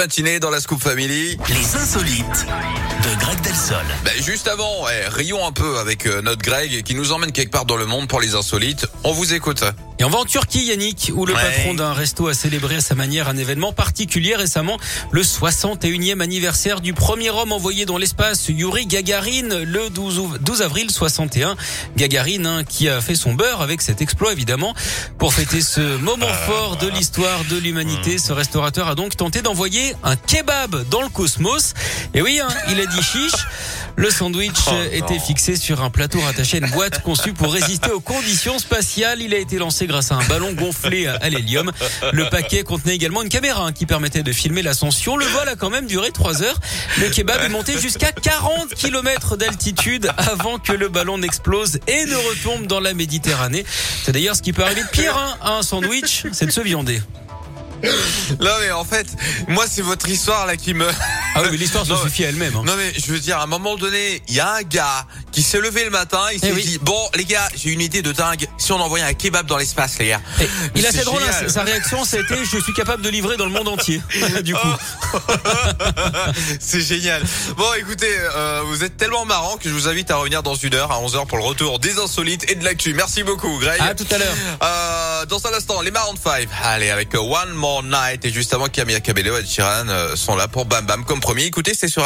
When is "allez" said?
86.64-86.90